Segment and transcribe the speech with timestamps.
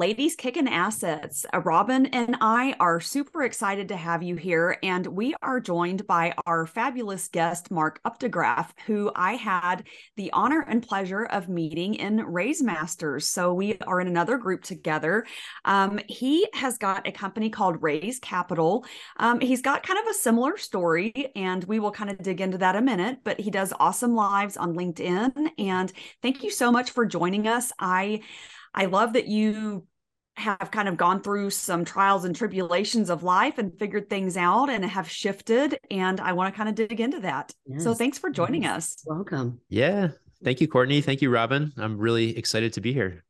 [0.00, 1.44] Ladies Kicking Assets.
[1.52, 6.06] Uh, Robin and I are super excited to have you here, and we are joined
[6.06, 9.86] by our fabulous guest, Mark Updegraff, who I had
[10.16, 13.28] the honor and pleasure of meeting in Raise Masters.
[13.28, 15.26] So we are in another group together.
[15.66, 18.86] Um, he has got a company called Raze Capital.
[19.18, 22.56] Um, he's got kind of a similar story, and we will kind of dig into
[22.56, 23.18] that a minute.
[23.22, 27.70] But he does awesome lives on LinkedIn, and thank you so much for joining us.
[27.78, 28.22] I
[28.74, 29.86] I love that you
[30.40, 34.70] have kind of gone through some trials and tribulations of life and figured things out
[34.70, 35.78] and have shifted.
[35.90, 37.52] And I want to kind of dig into that.
[37.66, 37.84] Yes.
[37.84, 38.76] So thanks for joining yes.
[38.76, 39.04] us.
[39.06, 39.60] Welcome.
[39.68, 40.08] Yeah.
[40.42, 41.02] Thank you, Courtney.
[41.02, 41.72] Thank you, Robin.
[41.76, 43.24] I'm really excited to be here.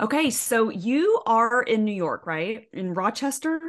[0.00, 0.30] Okay.
[0.30, 2.66] So you are in New York, right?
[2.72, 3.60] In Rochester?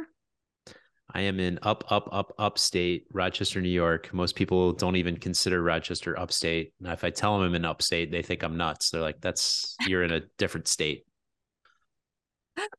[1.14, 4.12] I am in up, up, up, upstate Rochester, New York.
[4.14, 6.72] Most people don't even consider Rochester upstate.
[6.80, 8.90] Now, if I tell them I'm in upstate, they think I'm nuts.
[8.90, 11.04] They're like, "That's you're in a different state."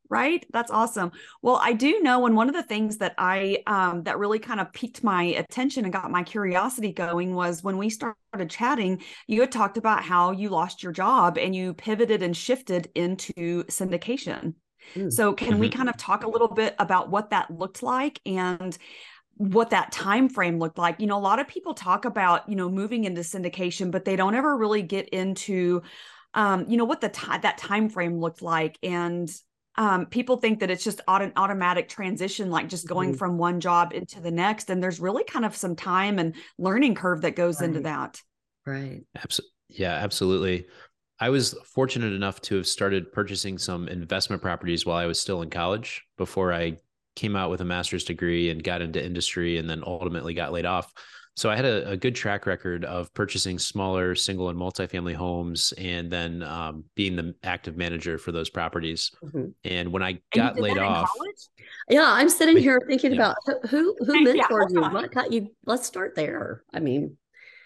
[0.10, 0.46] Right.
[0.54, 1.12] That's awesome.
[1.42, 4.60] Well, I do know, and one of the things that I um, that really kind
[4.60, 9.02] of piqued my attention and got my curiosity going was when we started chatting.
[9.28, 13.64] You had talked about how you lost your job and you pivoted and shifted into
[13.64, 14.54] syndication.
[14.96, 15.12] Mm.
[15.12, 15.60] So can mm-hmm.
[15.60, 18.78] we kind of talk a little bit about what that looked like and
[19.36, 22.56] what that time frame looked like you know a lot of people talk about you
[22.56, 25.82] know moving into syndication but they don't ever really get into
[26.36, 29.36] um you know what the time that time frame looked like and
[29.76, 33.18] um people think that it's just auto- automatic transition like just going mm-hmm.
[33.18, 36.96] from one job into the next and there's really kind of some time and learning
[36.96, 37.68] curve that goes right.
[37.68, 38.22] into that
[38.66, 40.66] right absolutely yeah absolutely
[41.20, 45.42] I was fortunate enough to have started purchasing some investment properties while I was still
[45.42, 46.80] in college before I
[47.16, 50.66] came out with a master's degree and got into industry and then ultimately got laid
[50.66, 50.92] off.
[51.36, 55.74] So I had a, a good track record of purchasing smaller single and multifamily homes
[55.78, 59.12] and then um, being the active manager for those properties.
[59.24, 59.48] Mm-hmm.
[59.64, 61.10] And when I got laid off,
[61.90, 63.34] yeah, I'm sitting here thinking yeah.
[63.34, 64.94] about who who mentored yeah, you.
[64.94, 65.50] What got you?
[65.66, 66.64] Let's start there.
[66.72, 67.18] I mean,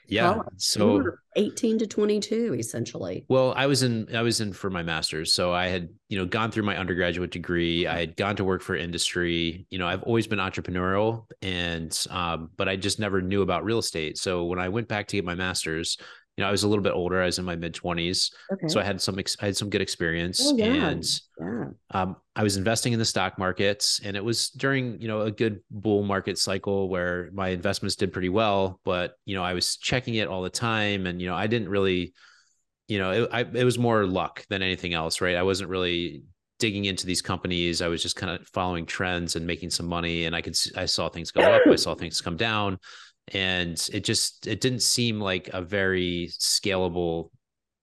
[0.07, 1.03] yeah so
[1.35, 3.25] 18 to 22 essentially.
[3.29, 6.25] Well i was in i was in for my master's so i had you know
[6.25, 7.85] gone through my undergraduate degree.
[7.85, 9.67] I had gone to work for industry.
[9.69, 13.79] You know i've always been entrepreneurial and um, but i just never knew about real
[13.79, 14.17] estate.
[14.17, 15.97] So when i went back to get my master's
[16.37, 17.21] you know, I was a little bit older.
[17.21, 18.67] I was in my mid twenties, okay.
[18.67, 20.89] so I had some I had some good experience, oh, yeah.
[20.89, 21.03] and
[21.39, 21.65] yeah.
[21.89, 25.31] Um, I was investing in the stock markets, and it was during you know a
[25.31, 28.79] good bull market cycle where my investments did pretty well.
[28.85, 31.69] But you know, I was checking it all the time, and you know, I didn't
[31.69, 32.13] really,
[32.87, 35.35] you know, it, I, it was more luck than anything else, right?
[35.35, 36.23] I wasn't really
[36.59, 37.81] digging into these companies.
[37.81, 40.85] I was just kind of following trends and making some money, and I could I
[40.85, 42.77] saw things go up, I saw things come down
[43.33, 47.29] and it just it didn't seem like a very scalable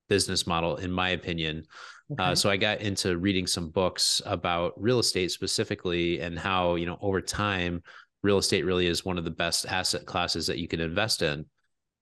[0.09, 1.65] business model in my opinion
[2.11, 2.23] uh, okay.
[2.25, 6.87] uh, so i got into reading some books about real estate specifically and how you
[6.87, 7.83] know over time
[8.23, 11.45] real estate really is one of the best asset classes that you can invest in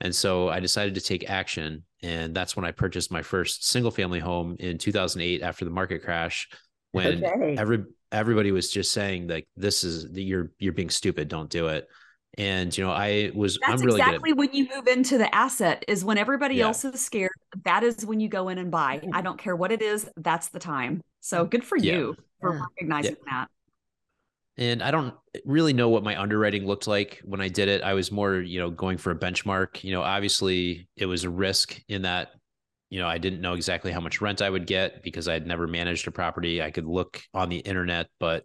[0.01, 3.91] and so i decided to take action and that's when i purchased my first single
[3.91, 6.49] family home in 2008 after the market crash
[6.93, 7.57] when okay.
[7.59, 11.89] every everybody was just saying like this is you're you're being stupid don't do it
[12.39, 15.85] and you know, I was That's I'm really exactly when you move into the asset
[15.87, 16.65] is when everybody yeah.
[16.65, 17.33] else is scared.
[17.65, 19.03] That is when you go in and buy.
[19.13, 21.03] I don't care what it is, that's the time.
[21.21, 21.93] So good for yeah.
[21.93, 22.63] you for yeah.
[22.63, 23.49] recognizing that.
[24.59, 27.83] And I don't really know what my underwriting looked like when I did it.
[27.83, 29.83] I was more, you know, going for a benchmark.
[29.83, 32.33] You know, obviously it was a risk in that,
[32.91, 35.47] you know, I didn't know exactly how much rent I would get because I had
[35.47, 36.63] never managed a property.
[36.63, 38.45] I could look on the internet, but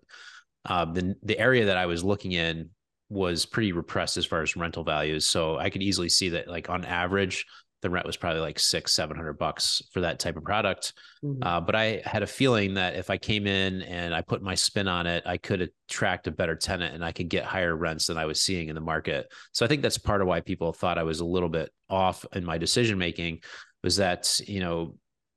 [0.65, 2.69] uh, the the area that I was looking in
[3.09, 5.27] was pretty repressed as far as rental values.
[5.27, 7.45] So I could easily see that like on average,
[7.81, 10.93] the rent was probably like six, seven hundred bucks for that type of product.
[11.23, 11.43] Mm-hmm.
[11.43, 14.55] Uh, but I had a feeling that if I came in and I put my
[14.55, 18.07] spin on it, I could attract a better tenant and I could get higher rents
[18.07, 19.31] than I was seeing in the market.
[19.51, 22.25] So I think that's part of why people thought I was a little bit off
[22.33, 23.41] in my decision making
[23.83, 24.95] was that, you know,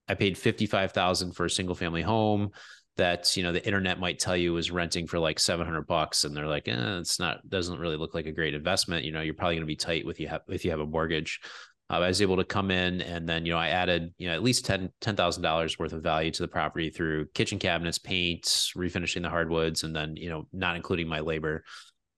[0.09, 2.50] I paid 55,000 for a single family home
[2.97, 6.37] that you know the internet might tell you is renting for like 700 bucks and
[6.37, 9.35] they're like eh, it's not doesn't really look like a great investment you know you're
[9.35, 11.41] probably going to be tight with you have if you have a mortgage.
[11.89, 14.35] Uh, i was able to come in and then you know i added you know
[14.35, 18.43] at least 10 $10000 worth of value to the property through kitchen cabinets paint
[18.77, 21.65] refinishing the hardwoods and then you know not including my labor.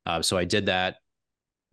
[0.04, 0.96] Uh, so i did that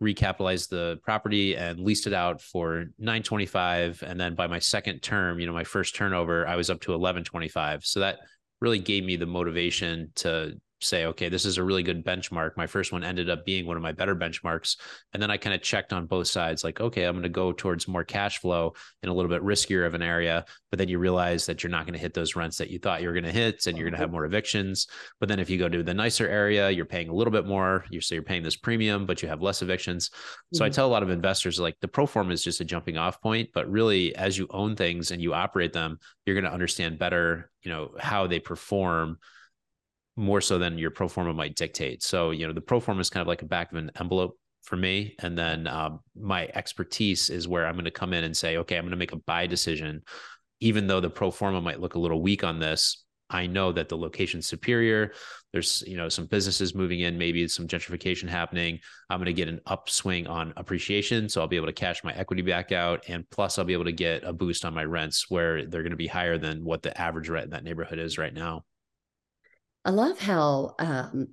[0.02, 5.38] recapitalized the property and leased it out for 925 and then by my second term
[5.38, 8.20] you know my first turnover i was up to 1125 so that
[8.60, 12.56] really gave me the motivation to say, okay, this is a really good benchmark.
[12.56, 14.76] My first one ended up being one of my better benchmarks.
[15.12, 17.52] And then I kind of checked on both sides, like, okay, I'm going to go
[17.52, 20.44] towards more cash flow in a little bit riskier of an area.
[20.70, 23.02] But then you realize that you're not going to hit those rents that you thought
[23.02, 24.86] you were going to hit and you're going to have more evictions.
[25.18, 27.84] But then if you go to the nicer area, you're paying a little bit more.
[27.90, 30.10] You so you're paying this premium, but you have less evictions.
[30.52, 30.64] So mm-hmm.
[30.64, 33.20] I tell a lot of investors like the pro form is just a jumping off
[33.20, 36.98] point, but really as you own things and you operate them, you're going to understand
[36.98, 39.18] better, you know, how they perform
[40.20, 42.02] more so than your pro forma might dictate.
[42.02, 44.38] So, you know, the pro forma is kind of like a back of an envelope
[44.62, 45.16] for me.
[45.18, 48.76] And then um, my expertise is where I'm going to come in and say, okay,
[48.76, 50.02] I'm going to make a buy decision.
[50.60, 53.88] Even though the pro forma might look a little weak on this, I know that
[53.88, 55.12] the location's superior.
[55.52, 58.80] There's, you know, some businesses moving in, maybe some gentrification happening.
[59.08, 61.28] I'm going to get an upswing on appreciation.
[61.28, 63.04] So I'll be able to cash my equity back out.
[63.08, 65.90] And plus, I'll be able to get a boost on my rents where they're going
[65.92, 68.64] to be higher than what the average rent in that neighborhood is right now.
[69.84, 71.28] I love how um,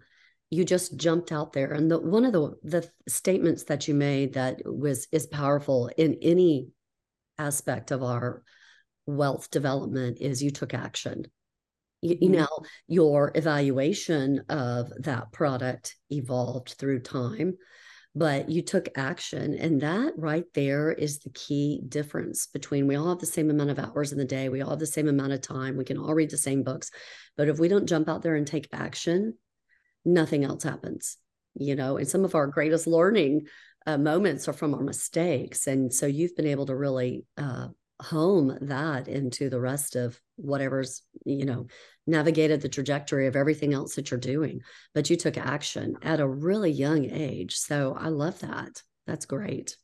[0.49, 4.33] you just jumped out there, and the, one of the the statements that you made
[4.33, 6.69] that was is powerful in any
[7.37, 8.43] aspect of our
[9.05, 11.25] wealth development is you took action.
[12.01, 12.39] You, you mm-hmm.
[12.41, 17.57] know, your evaluation of that product evolved through time,
[18.17, 19.53] but you took action.
[19.53, 23.69] And that right there is the key difference between we all have the same amount
[23.69, 25.97] of hours in the day, we all have the same amount of time, we can
[25.97, 26.89] all read the same books.
[27.35, 29.35] But if we don't jump out there and take action,
[30.03, 31.17] nothing else happens.
[31.53, 33.47] You know, and some of our greatest learning
[33.85, 35.67] uh, moments are from our mistakes.
[35.67, 37.67] And so you've been able to really uh,
[38.01, 41.67] home that into the rest of whatever's, you know,
[42.05, 44.61] navigated the trajectory of everything else that you're doing,
[44.93, 47.55] but you took action at a really young age.
[47.55, 48.81] So I love that.
[49.05, 49.77] That's great.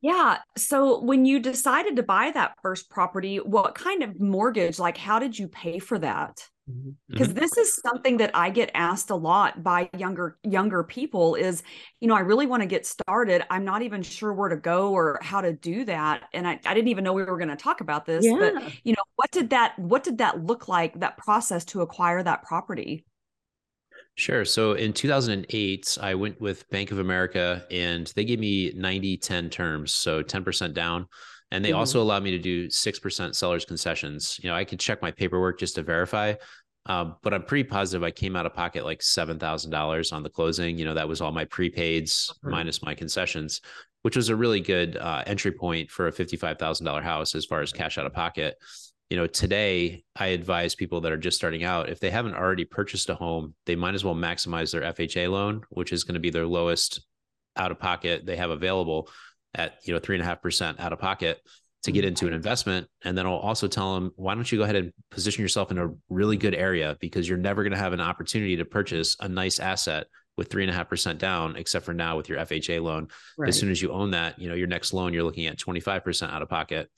[0.00, 0.38] Yeah.
[0.58, 5.18] So when you decided to buy that first property, what kind of mortgage, like how
[5.18, 6.46] did you pay for that?
[6.70, 6.92] Mm-hmm.
[7.10, 7.40] because mm-hmm.
[7.40, 11.62] this is something that i get asked a lot by younger younger people is
[12.00, 14.90] you know i really want to get started i'm not even sure where to go
[14.90, 17.56] or how to do that and i, I didn't even know we were going to
[17.56, 18.38] talk about this yeah.
[18.38, 22.22] but you know what did that what did that look like that process to acquire
[22.22, 23.04] that property
[24.16, 24.44] Sure.
[24.44, 29.50] So in 2008, I went with Bank of America and they gave me 90 10
[29.50, 29.92] terms.
[29.92, 31.08] So 10% down.
[31.54, 31.78] And they mm-hmm.
[31.78, 34.40] also allowed me to do 6% sellers concessions.
[34.42, 36.34] You know, I could check my paperwork just to verify,
[36.86, 40.76] uh, but I'm pretty positive I came out of pocket like $7,000 on the closing.
[40.76, 42.50] You know, that was all my prepaids mm-hmm.
[42.50, 43.60] minus my concessions,
[44.02, 47.70] which was a really good uh, entry point for a $55,000 house as far as
[47.70, 48.56] cash out of pocket.
[49.08, 52.64] You know, today I advise people that are just starting out, if they haven't already
[52.64, 56.20] purchased a home, they might as well maximize their FHA loan, which is going to
[56.20, 57.06] be their lowest
[57.56, 59.08] out of pocket they have available
[59.54, 61.40] at you know three and a half percent out of pocket
[61.84, 62.88] to get into an investment.
[63.02, 65.78] And then i'll also tell them why don't you go ahead and position yourself in
[65.78, 66.96] a really good area?
[67.00, 70.06] Because you're never going to have an opportunity to purchase a nice asset
[70.36, 73.08] with three and a half percent down except for now with your fha loan.
[73.38, 73.48] Right.
[73.48, 76.32] as soon as you own that you know your next loan you're looking at 25%
[76.32, 76.90] out of pocket.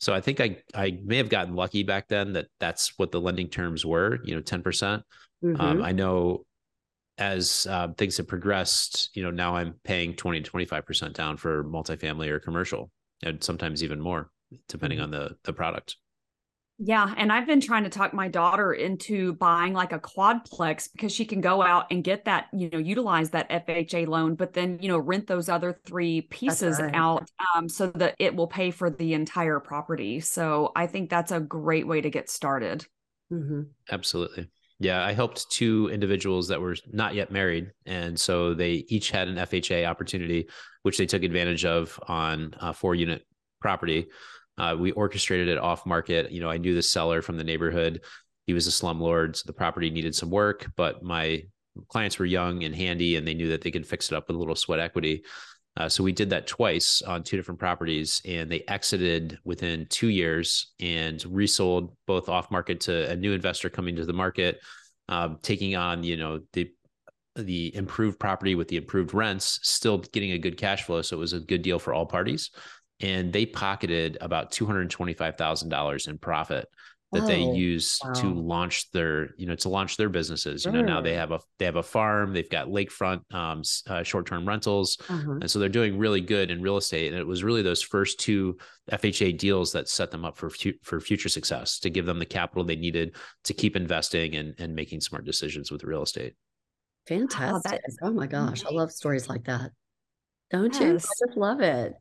[0.00, 3.20] So i think i i may have gotten lucky back then that that's what the
[3.20, 5.02] lending terms were you know 10% um,
[5.42, 5.60] mm-hmm.
[5.60, 6.44] um, i know
[7.18, 11.64] as uh, things have progressed, you know, now I'm paying 20 to 25% down for
[11.64, 12.90] multifamily or commercial,
[13.22, 14.30] and sometimes even more,
[14.68, 15.04] depending mm-hmm.
[15.04, 15.96] on the the product.
[16.78, 17.14] Yeah.
[17.16, 21.24] And I've been trying to talk my daughter into buying like a quadplex because she
[21.24, 24.88] can go out and get that, you know, utilize that FHA loan, but then, you
[24.88, 26.92] know, rent those other three pieces right.
[26.94, 30.18] out um, so that it will pay for the entire property.
[30.18, 32.84] So I think that's a great way to get started.
[33.32, 33.62] Mm-hmm.
[33.90, 34.48] Absolutely.
[34.84, 39.28] Yeah, I helped two individuals that were not yet married, and so they each had
[39.28, 40.46] an FHA opportunity,
[40.82, 43.22] which they took advantage of on a four unit
[43.62, 44.08] property.
[44.58, 46.30] Uh, we orchestrated it off market.
[46.30, 48.02] You know, I knew the seller from the neighborhood.
[48.46, 51.44] He was a slumlord, so the property needed some work, but my
[51.88, 54.36] clients were young and handy, and they knew that they could fix it up with
[54.36, 55.24] a little sweat equity.
[55.76, 60.08] Uh, so we did that twice on two different properties, and they exited within two
[60.08, 64.60] years and resold both off market to a new investor coming to the market,
[65.08, 66.70] um, taking on you know the
[67.36, 71.02] the improved property with the improved rents, still getting a good cash flow.
[71.02, 72.50] So it was a good deal for all parties,
[73.00, 76.68] and they pocketed about two hundred twenty five thousand dollars in profit
[77.14, 78.12] that oh, they use wow.
[78.12, 81.40] to launch their you know to launch their businesses you know now they have a
[81.58, 85.32] they have a farm they've got lakefront um, uh, short-term rentals uh-huh.
[85.40, 88.20] and so they're doing really good in real estate and it was really those first
[88.20, 88.56] two
[88.90, 92.26] FHA deals that set them up for fu- for future success to give them the
[92.26, 96.34] capital they needed to keep investing and and making smart decisions with real estate
[97.06, 99.70] fantastic oh, oh my gosh i love stories like that
[100.50, 100.80] don't yes.
[100.80, 101.94] you i just love it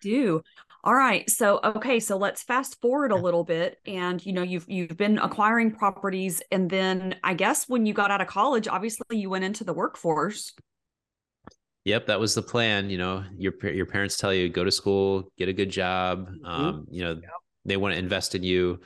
[0.00, 0.42] do.
[0.82, 1.28] All right.
[1.28, 5.18] So okay, so let's fast forward a little bit and you know you've you've been
[5.18, 9.44] acquiring properties and then I guess when you got out of college obviously you went
[9.44, 10.54] into the workforce.
[11.84, 13.24] Yep, that was the plan, you know.
[13.36, 16.46] Your your parents tell you go to school, get a good job, Mm-hmm.
[16.46, 17.20] um, you know,
[17.64, 18.80] they want to invest in you.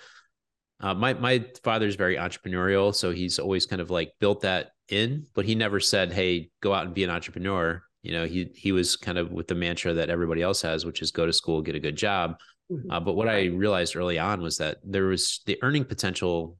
[0.80, 5.26] Uh, my my father's very entrepreneurial, so he's always kind of like built that in,
[5.34, 8.70] but he never said, "Hey, go out and be an entrepreneur." You know, he he
[8.70, 11.62] was kind of with the mantra that everybody else has, which is go to school,
[11.62, 12.38] get a good job.
[12.70, 12.84] Mhm.
[12.90, 16.58] Uh, but what I realized early on was that there was the earning potential,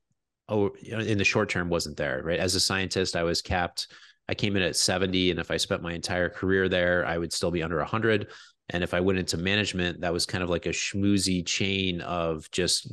[0.48, 2.22] oh, in the short term wasn't there.
[2.24, 3.88] Right, as a scientist, I was capped.
[4.26, 7.32] I came in at seventy, and if I spent my entire career there, I would
[7.32, 8.28] still be under hundred.
[8.70, 12.50] And if I went into management, that was kind of like a schmoozy chain of
[12.50, 12.90] just,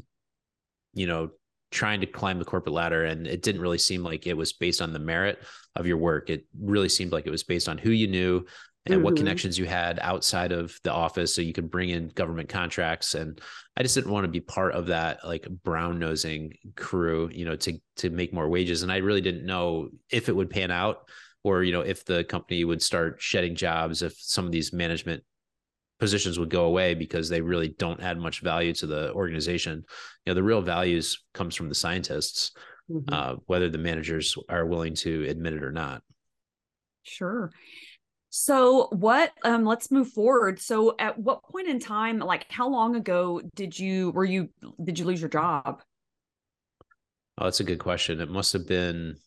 [0.93, 1.31] you know,
[1.71, 3.05] trying to climb the corporate ladder.
[3.05, 5.41] And it didn't really seem like it was based on the merit
[5.75, 6.29] of your work.
[6.29, 8.45] It really seemed like it was based on who you knew
[8.87, 9.17] and what Mhm.
[9.17, 13.13] connections you had outside of the office so you could bring in government contracts.
[13.13, 13.39] And
[13.77, 17.55] I just didn't want to be part of that like brown nosing crew, you know,
[17.57, 18.81] to to make more wages.
[18.83, 21.07] And I really didn't know if it would pan out
[21.43, 25.23] or, you know, if the company would start shedding jobs, if some of these management
[26.01, 29.85] positions would go away because they really don't add much value to the organization.
[30.25, 32.51] You know, the real values comes from the scientists,
[32.89, 33.05] Mhm.
[33.13, 36.03] uh, whether the managers are willing to admit it or not.
[37.03, 37.51] Sure.
[38.31, 40.59] So what um let's move forward.
[40.59, 44.49] So at what point in time like how long ago did you were you
[44.83, 45.81] did you lose your job?
[47.37, 48.19] Oh, that's a good question.
[48.21, 49.17] It must have been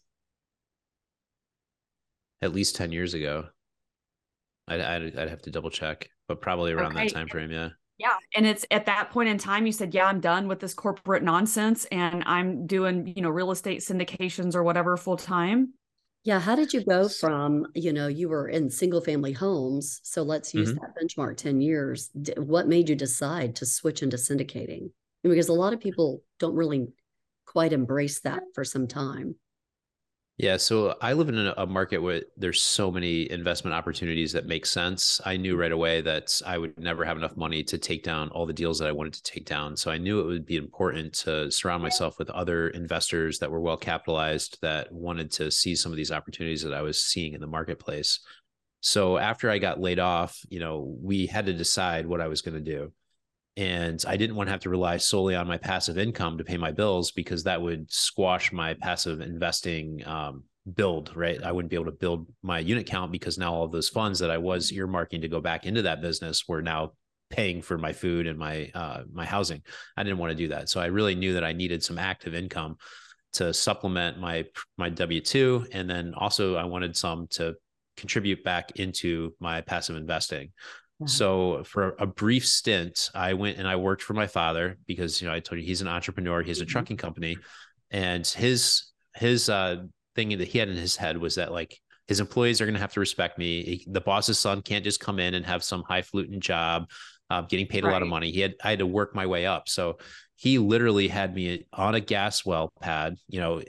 [2.42, 3.48] at least 10 years ago.
[4.68, 7.08] I'd, I'd, I'd have to double check, but probably around Okay.
[7.08, 7.50] that time frame.
[7.50, 7.70] Yeah.
[7.98, 10.74] Yeah, and it's at that point in time you said, "Yeah, I'm done with this
[10.74, 15.74] corporate nonsense and I'm doing, you know, real estate syndications or whatever full time."
[16.24, 20.22] Yeah, how did you go from, you know, you were in single family homes, so
[20.22, 20.80] let's use Mhm.
[20.80, 22.10] that benchmark 10 years.
[22.38, 24.90] What made you decide to switch into syndicating?
[25.22, 26.88] Because a lot of people don't really
[27.46, 29.36] quite embrace that for some time.
[30.36, 34.66] Yeah, so I live in a, market where there's so many investment opportunities that make
[34.66, 35.20] sense.
[35.24, 38.44] I knew right away that I would never have enough money to take down all
[38.44, 39.76] the deals that I wanted to take down.
[39.76, 43.60] So I knew it would be important to surround myself with other investors that were
[43.60, 47.40] well capitalized that wanted to see some of these opportunities that I was seeing in
[47.40, 48.18] the marketplace.
[48.80, 52.42] So after I got laid off, you know, we had to decide what I was
[52.42, 52.92] going to do.
[53.56, 56.56] And I didn't want to have to rely solely on my passive income to pay
[56.56, 60.42] my bills because that would squash my passive investing um,
[60.75, 61.40] build, right?
[61.42, 64.30] I wouldn't be able to build my unit count because now all those funds that
[64.30, 66.92] I was earmarking to go back into that business were now
[67.30, 69.62] paying for my food and my uh, my housing.
[69.96, 72.34] I didn't want to do that, so I really knew that I needed some active
[72.34, 72.76] income
[73.34, 74.44] to supplement my
[74.78, 77.54] my W two, and then also I wanted some to
[77.96, 80.52] contribute back into my passive investing.
[81.00, 81.06] Yeah.
[81.06, 85.28] So for a brief stint, I went and I worked for my father because you
[85.28, 86.42] know I told you he's an entrepreneur.
[86.42, 86.68] He has a Mhm.
[86.68, 87.36] trucking company,
[87.90, 88.84] and his
[89.16, 89.84] his uh,
[90.14, 92.80] thing that he had in his head was that like his employees are going to
[92.80, 93.62] have to respect me.
[93.62, 96.90] He- the boss's son can't just come in and have some highfalutin job,
[97.30, 98.30] uh, getting paid a lot of money.
[98.30, 99.68] He had I had to work my way up.
[99.68, 99.98] So
[100.36, 103.62] he literally had me on a gas well pad, you know,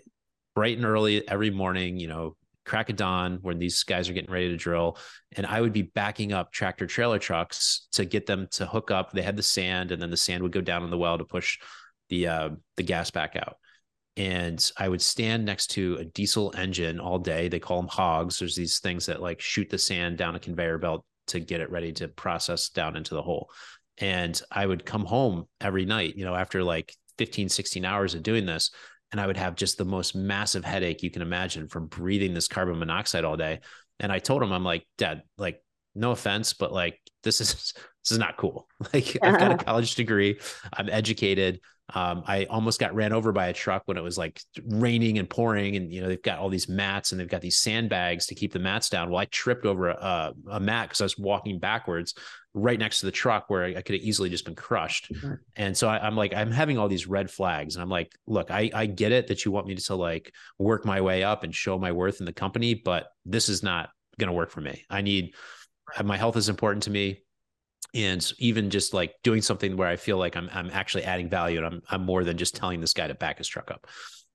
[0.55, 1.97] bright and early every morning.
[1.97, 4.97] You know, crack of dawn when these guys are getting ready to drill
[5.35, 9.11] and I would be backing up tractor trailer trucks to get them to hook up.
[9.11, 11.25] They had the sand, and then the sand would go down in the well to
[11.25, 11.59] push
[12.09, 13.57] the uh, the gas back out.
[14.17, 17.49] And I would stand next to a diesel engine all day.
[17.49, 18.39] They call them hogs.
[18.39, 21.69] There's these things that like shoot the sand down a conveyor belt to get it
[21.69, 23.49] ready to process down into the hole.
[23.97, 28.23] And I would come home every night, you know, after like 15, 16 hours of
[28.23, 28.71] doing this.
[29.15, 32.49] And I would have just the most massive headache you can imagine from breathing this
[32.49, 33.61] carbon monoxide all day.
[33.97, 35.63] And I told him, I'm like, Dad, like,
[35.95, 37.71] no offense, but like, this is
[38.03, 38.67] this is not cool.
[38.93, 40.41] Like, I've got a college degree,
[40.73, 41.61] I'm educated.
[41.93, 45.29] Um, I almost got ran over by a truck when it was like raining and
[45.29, 48.35] pouring, and you know they've got all these mats and they've got these sandbags to
[48.35, 49.09] keep the mats down.
[49.11, 52.15] Well, I tripped over a, a mat because I was walking backwards
[52.55, 55.11] right next to the truck where I could have easily just been crushed.
[55.13, 55.37] Mhm.
[55.57, 58.49] And so I, I'm like, I'm having all these red flags, and I'm like, look,
[58.49, 61.43] I I get it that you want me to, to like work my way up
[61.43, 64.61] and show my worth in the company, but this is not going to work for
[64.61, 64.85] me.
[64.89, 65.35] I need
[66.03, 67.24] my health is important to me
[67.95, 71.57] and even just like doing something where I feel like I'm I'm actually adding value
[71.57, 73.87] and I'm I'm more than just telling this guy to back his truck up.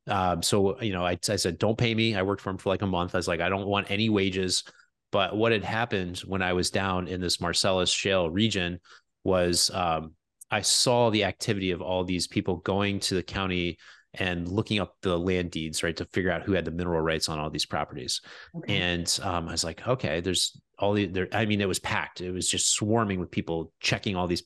[0.09, 2.17] Um, so you know, I, I said, don't pay me.
[2.17, 3.15] I worked for him for like a month.
[3.15, 4.65] I was like, I don't want any wages.
[5.13, 8.79] But what had happened when I was down in this Marcellus Shale region
[9.25, 10.15] was um,
[10.51, 13.79] I saw the activity of all these people going to the county
[14.15, 17.29] and looking up the land deeds, right, to figure out who had the mineral rights
[17.29, 18.21] on all these properties.
[18.57, 18.77] Okay.
[18.77, 21.29] And um, I was like, okay, there's all the there.
[21.33, 22.21] I mean, it was packed.
[22.21, 24.43] It was just swarming with people checking all these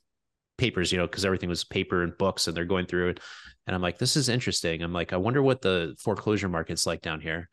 [0.58, 3.20] papers, you know, because everything was paper and books, and they're going through it.
[3.66, 4.82] And I'm like, this is interesting.
[4.82, 7.48] I'm like, I wonder what the foreclosure market's like down here.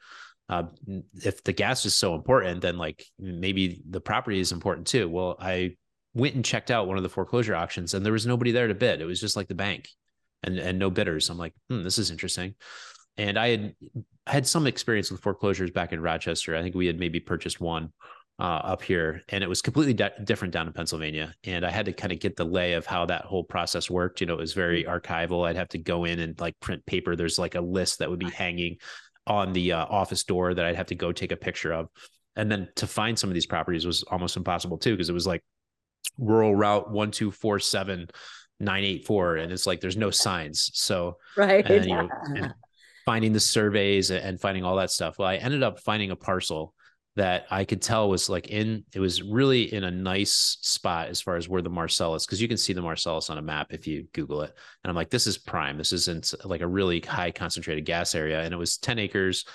[0.49, 0.63] Uh,
[1.13, 5.07] if the gas is so important, then like maybe the property is important too.
[5.07, 5.77] Well, I
[6.13, 8.75] went and checked out one of the foreclosure auctions, and there was nobody there to
[8.75, 8.99] bid.
[8.99, 9.87] It was just like the bank
[10.43, 11.29] and and no bidders.
[11.29, 12.55] I'm like, hmm, this is interesting.
[13.17, 13.75] And I had
[14.27, 16.55] had some experience with foreclosures back in Rochester.
[16.55, 17.91] I think we had maybe purchased one
[18.39, 19.93] uh, up here, and it was completely
[20.23, 21.33] different down in Pennsylvania.
[21.43, 24.21] And I had to kind of get the lay of how that whole process worked.
[24.21, 24.91] You know, it was very mm-hmm.
[24.91, 25.47] archival.
[25.47, 27.15] I'd have to go in and like print paper.
[27.15, 28.77] There's like a list that would be hanging
[29.27, 31.89] on the uh, office door that I'd have to go take a picture of.
[32.35, 35.27] And then to find some of these properties was almost impossible too, because it was
[35.27, 35.43] like
[36.17, 38.07] rural route one two four seven
[38.61, 40.71] 984 and it's like there's no signs.
[40.73, 41.69] So right.
[41.69, 42.09] and, you know,
[43.05, 45.17] finding the surveys and finding all that stuff.
[45.17, 46.73] Well i ended up finding a parcel
[47.17, 51.19] that i could tell was like in it was really in a nice spot as
[51.19, 53.85] far as where the marcellus because you can see the marcellus on a map if
[53.85, 54.53] you google it.
[54.83, 55.77] And i'm like this is prime.
[55.77, 58.41] This isn't like a really high concentrated gas area.
[58.41, 59.45] And it was 10 acres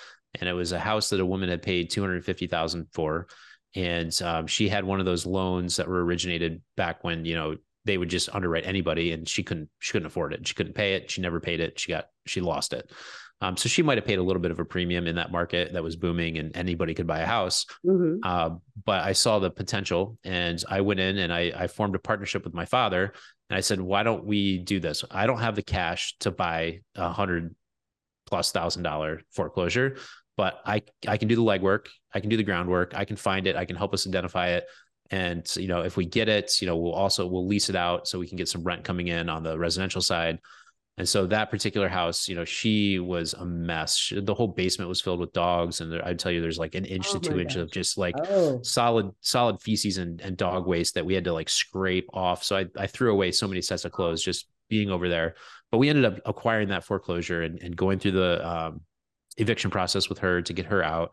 [0.40, 3.26] and it was a house that a woman had paid 250000 for.
[3.74, 7.56] And um, she had one of those loans that were originated back when you know
[7.86, 10.46] they would just underwrite anybody and she couldn't she couldn't afford it.
[10.46, 11.10] She couldn't pay it.
[11.10, 11.78] She never paid it.
[11.78, 12.90] She got she lost it.
[13.40, 15.74] Um, so she might have paid a little bit of a premium in that market
[15.74, 17.66] that was booming and anybody could buy a house.
[17.84, 18.18] Mm-hmm.
[18.22, 18.50] uh,
[18.84, 22.44] but i saw the potential and i went in and I, I formed a partnership
[22.44, 23.12] with my father
[23.48, 25.04] and i said why don't we do this?
[25.10, 27.54] I don't have the cash to buy a hundred
[28.26, 29.96] plus thousand dollar foreclosure
[30.36, 33.46] but I I can do the legwork, I can do the groundwork, I can find
[33.46, 34.66] it, I can help us identify it,
[35.10, 38.08] and you know if we get it you know we'll also we'll lease it out
[38.08, 40.38] so we can get some rent coming in on the residential side.
[40.98, 44.12] And so that particular house you know she was a mess.
[44.16, 45.80] The whole basement was filled with dogs.
[45.80, 48.14] And i'd tell you there's like an inch oh to two inches of just like
[48.28, 48.60] oh.
[48.62, 52.42] solid solid feces and, and dog waste that we had to like scrape off.
[52.42, 55.34] So I, I threw away so many sets of clothes just being over there.
[55.70, 58.80] But we ended up acquiring that foreclosure and, and going through the um,
[59.36, 61.12] eviction process with her to get her out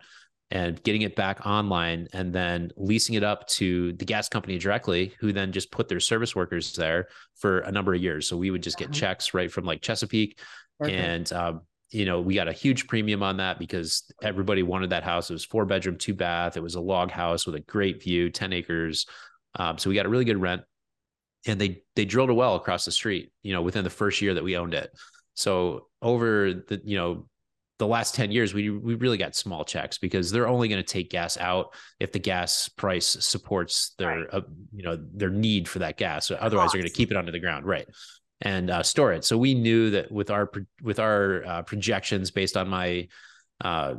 [0.54, 5.12] and getting it back online and then leasing it up to the gas company directly,
[5.20, 8.28] who then just put their service workers there for a number of years.
[8.28, 9.00] So we would just get uh-huh.
[9.00, 10.40] checks right from like Chesapeake.
[10.80, 15.04] And, um, you know, we got a huge premium on that because everybody wanted that
[15.04, 15.32] house.
[15.32, 16.56] It was four bedroom, two bath.
[16.56, 19.08] It was a log house with a great view, 10 acres.
[19.56, 20.62] Um, so we got a really good rent
[21.48, 24.36] and they, they drilled a well across the street, you know, within the first year
[24.36, 24.92] that we owned it.
[25.34, 27.26] So over the, you know,
[27.84, 30.88] the last 10 years we we really got small checks because they're only going to
[30.88, 34.28] take gas out if the gas price supports their right.
[34.32, 34.42] uh,
[34.74, 36.26] you know their need for that gas.
[36.26, 37.66] So otherwise they're going to keep it under the ground.
[37.66, 37.86] Right.
[38.40, 39.26] And uh, store it.
[39.26, 40.50] So we knew that with our
[40.82, 43.10] with our uh, projections based on my
[43.60, 43.96] uh,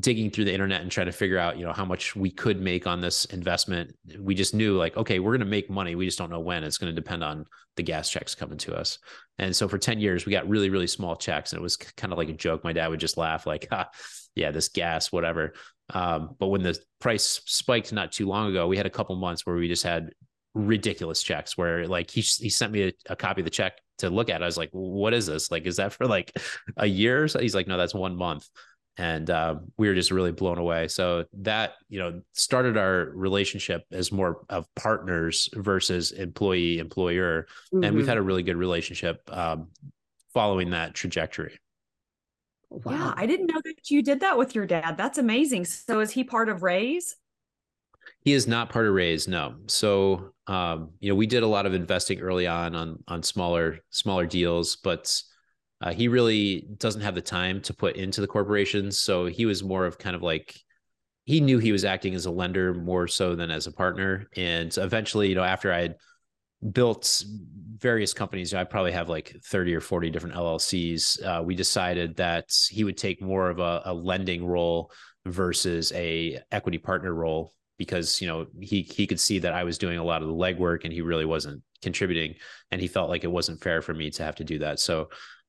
[0.00, 2.60] digging through the internet and trying to figure out you know how much we could
[2.60, 3.94] make on this investment.
[4.18, 5.94] We just knew like okay we're going to make money.
[5.94, 6.64] We just don't know when.
[6.64, 8.98] It's going to depend on the gas checks coming to us.
[9.38, 12.12] And so for 10 years we got really really small checks and it was kind
[12.12, 12.64] of like a joke.
[12.64, 13.88] My dad would just laugh like ah,
[14.34, 15.54] yeah this gas whatever.
[15.90, 19.46] Um, but when the price spiked not too long ago we had a couple months
[19.46, 20.10] where we just had
[20.54, 24.10] ridiculous checks where like he, he sent me a, a copy of the check to
[24.10, 24.42] look at.
[24.42, 25.50] I was like what is this?
[25.50, 26.32] Like is that for like
[26.76, 27.38] a year so?
[27.38, 28.48] He's like no that's one month
[28.98, 33.84] and uh, we were just really blown away so that you know started our relationship
[33.92, 37.84] as more of partners versus employee employer mm-hmm.
[37.84, 38.10] and we've mm-hmm.
[38.10, 39.68] had a really good relationship um,
[40.32, 41.58] following that trajectory
[42.70, 42.92] wow.
[42.92, 46.10] yeah i didn't know that you did that with your dad that's amazing so is
[46.10, 47.16] he part of Raze
[48.20, 51.66] he is not part of Raze no so um, you know we did a lot
[51.66, 55.22] of investing early on on on smaller smaller deals but
[55.80, 58.98] uh, he really doesn't have the time to put into the corporations.
[58.98, 60.58] So he was more of kind of like
[61.24, 64.26] he knew he was acting as a lender more so than as a partner.
[64.36, 65.94] And eventually, you know, after I had
[66.72, 67.22] built
[67.76, 71.22] various companies, I probably have like 30 or 40 different LLCs.
[71.22, 74.90] Uh, we decided that he would take more of a, a lending role
[75.26, 79.76] versus a equity partner role because you know he he could see that I was
[79.76, 82.36] doing a lot of the legwork and he really wasn't contributing
[82.70, 84.80] and he felt like it wasn't fair for me to have to do that.
[84.80, 85.08] So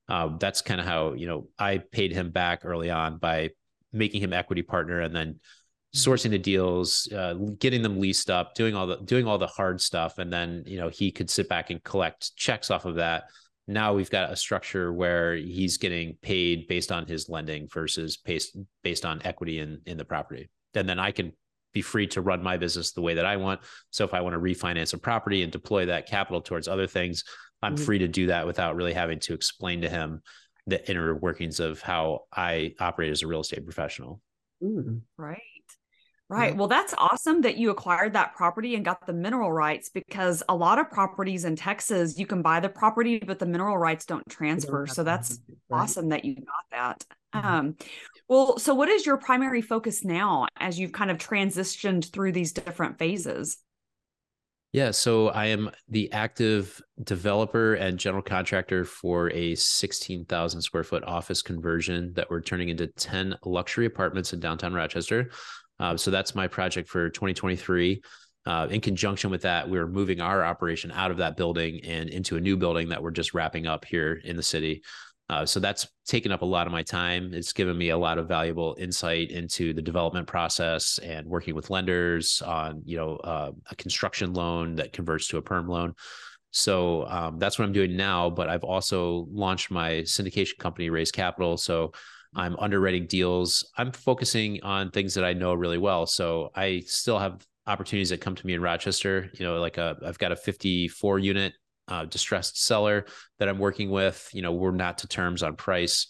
[0.09, 3.51] uh, that's kind of how you know I paid him back early on by
[3.91, 6.11] making him equity partner and then mm-hmm.
[6.11, 9.81] sourcing the deals, uh, getting them leased up, doing all the doing all the hard
[9.81, 13.25] stuff, and then you know he could sit back and collect checks off of that.
[13.67, 18.57] Now we've got a structure where he's getting paid based on his lending versus based
[18.83, 20.49] based on equity in in the property.
[20.73, 21.33] And then I can
[21.73, 23.61] be free to run my business the way that I want.
[23.89, 27.23] So if I want to refinance a property and deploy that capital towards other things,
[27.61, 27.85] I'm mm-hmm.
[27.85, 30.21] free to do that without really having to explain to him
[30.67, 34.21] the inner workings of how I operate as a real estate professional.
[34.61, 35.01] Mm.
[35.17, 35.41] Right.
[36.29, 36.57] Right.
[36.57, 40.55] Well, that's awesome that you acquired that property and got the mineral rights because a
[40.55, 44.27] lot of properties in Texas, you can buy the property, but the mineral rights don't
[44.29, 44.85] transfer.
[44.85, 45.39] Don't so that's
[45.69, 45.79] right.
[45.79, 47.05] awesome that you got that.
[47.33, 47.47] Mm-hmm.
[47.47, 47.75] Um,
[48.27, 52.51] well, so what is your primary focus now as you've kind of transitioned through these
[52.51, 53.59] different phases?
[54.77, 61.03] Yeah, so I am the active developer and general contractor for a 16,000 square foot
[61.03, 65.31] office conversion that we're turning into 10 luxury apartments in downtown Rochester.
[65.79, 68.03] Uh, so that's my project for 2023.
[68.45, 72.37] Uh, in conjunction with that, we're moving our operation out of that building and into
[72.37, 74.83] a new building that we're just wrapping up here in the city.
[75.29, 77.33] Uh, so that's taken up a lot of my time.
[77.33, 81.69] It's given me a lot of valuable insight into the development process and working with
[81.69, 85.93] lenders on, you know, uh, a construction loan that converts to a perm loan.
[86.51, 88.29] So um, that's what I'm doing now.
[88.29, 91.57] But I've also launched my syndication company, Raze Capital.
[91.57, 91.91] So
[92.33, 93.69] I'm underwriting deals.
[93.77, 96.05] I'm focusing on things that I know really well.
[96.05, 99.29] So I still have opportunities that come to me in Rochester.
[99.33, 101.53] You know, like a, I've got a 54 unit
[101.87, 103.05] uh, distressed seller
[103.39, 104.29] that I'm working with.
[104.33, 106.07] You know, we're not to terms on price,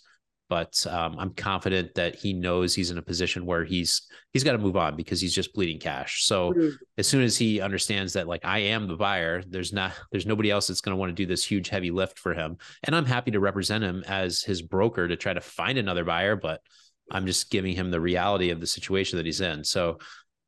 [0.49, 4.53] but um, I'm confident that he knows he's in a position where he's he's got
[4.53, 6.23] to move on because he's just bleeding cash.
[6.23, 6.75] So mm-hmm.
[6.97, 10.49] as soon as he understands that, like I am the buyer, there's not there's nobody
[10.49, 13.05] else that's going to want to do this huge heavy lift for him, and I'm
[13.05, 16.61] happy to represent him as his broker to try to find another buyer, but.
[17.09, 19.63] I'm just giving him the reality of the situation that he's in.
[19.63, 19.99] So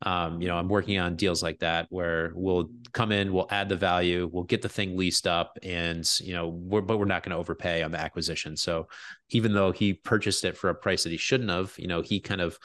[0.04, 3.68] um, you know, I'm working on deals like that where we'll come in, we'll add
[3.68, 7.24] the value, we'll get the thing leased up, and you know, we're, but we're not
[7.24, 8.56] going to overpay on the acquisition.
[8.56, 8.88] So
[9.30, 12.22] even though he purchased it for a price that he shouldn't have, you know, he
[12.22, 12.58] kind of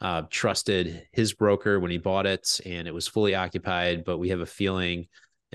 [0.00, 4.04] uh, trusted his broker when he bought it, and it was fully occupied.
[4.04, 5.08] But we have a feeling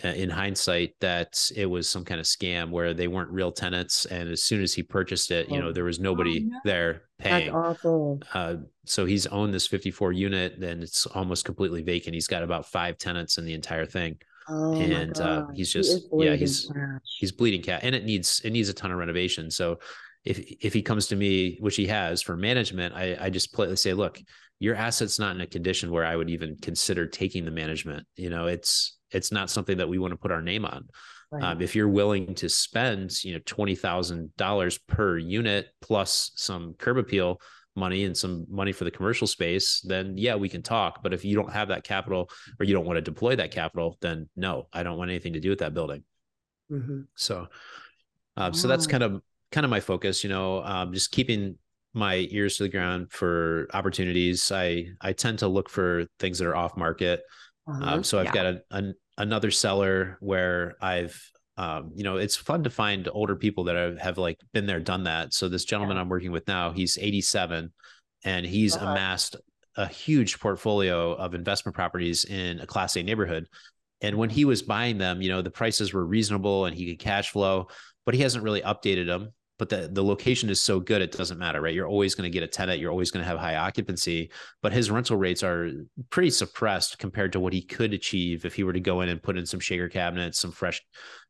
[0.03, 4.29] in hindsight that it was some kind of scam where they weren't real tenants and
[4.29, 6.59] as soon as he purchased it you know there was nobody oh, no.
[6.63, 8.21] there paying That's awful.
[8.33, 12.67] Uh, so he's owned this 54 unit and it's almost completely vacant he's got about
[12.67, 17.01] five tenants in the entire thing oh, and uh, he's just he yeah he's cash.
[17.19, 19.77] he's bleeding cat and it needs it needs a ton of renovation so
[20.23, 23.75] if if he comes to me which he has for management i i just politely
[23.75, 24.21] say look
[24.59, 28.29] your asset's not in a condition where i would even consider taking the management you
[28.29, 30.87] know it's it's not something that we want to put our name on.
[31.31, 31.43] Right.
[31.43, 36.73] Um, if you're willing to spend, you know, twenty thousand dollars per unit plus some
[36.73, 37.39] curb appeal
[37.75, 41.01] money and some money for the commercial space, then yeah, we can talk.
[41.01, 43.97] But if you don't have that capital or you don't want to deploy that capital,
[44.01, 46.03] then no, I don't want anything to do with that building.
[46.69, 47.01] Mm-hmm.
[47.15, 47.47] So,
[48.35, 49.21] uh, so that's kind of
[49.51, 50.23] kind of my focus.
[50.23, 51.57] You know, um, just keeping
[51.93, 54.51] my ears to the ground for opportunities.
[54.51, 57.21] I I tend to look for things that are off market.
[57.67, 57.95] Uh-huh.
[57.95, 58.33] Um, so I've yeah.
[58.33, 61.21] got a, a, another seller where I've
[61.57, 64.79] um, you know, it's fun to find older people that have, have like been there,
[64.79, 65.33] done that.
[65.33, 66.01] So this gentleman yeah.
[66.01, 67.71] I'm working with now, he's 87
[68.23, 68.87] and he's uh-huh.
[68.87, 69.35] amassed
[69.75, 73.47] a huge portfolio of investment properties in a class A neighborhood.
[74.01, 76.99] And when he was buying them, you know, the prices were reasonable and he could
[76.99, 77.67] cash flow,
[78.05, 81.37] but he hasn't really updated them but the, the location is so good it doesn't
[81.37, 83.57] matter right you're always going to get a tenant you're always going to have high
[83.57, 84.31] occupancy
[84.63, 85.69] but his rental rates are
[86.09, 89.21] pretty suppressed compared to what he could achieve if he were to go in and
[89.21, 90.81] put in some shaker cabinets some fresh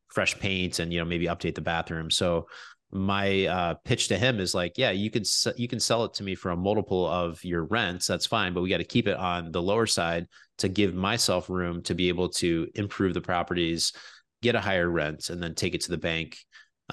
[0.08, 2.46] fresh paint and you know maybe update the bathroom so
[2.94, 6.22] my uh, pitch to him is like, yeah, you could you can sell it to
[6.22, 8.06] me for a multiple of your rents.
[8.06, 10.26] That's fine, but we got to keep it on the lower side
[10.58, 13.94] to give myself room to be able to improve the properties,
[14.42, 16.36] get a higher rent, and then take it to the bank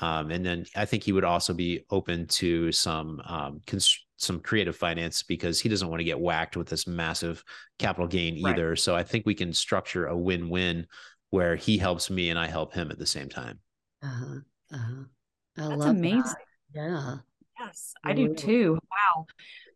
[0.02, 4.40] um, and then I think he would also be open to some um, cons- some
[4.40, 7.44] creative finance because he doesn't want to get whacked with this massive
[7.78, 8.70] capital gain either.
[8.70, 8.80] Right.
[8.80, 10.88] So I think we can structure a win-win
[11.30, 13.60] where he helps me and I help him at the same time.
[14.04, 14.40] Uh-huh.
[14.74, 15.04] Uh-huh.
[15.56, 16.24] That's amazing.
[16.24, 16.36] That.
[16.76, 17.16] Yeah.
[17.60, 18.80] Yes, I do too.
[18.90, 19.26] Wow.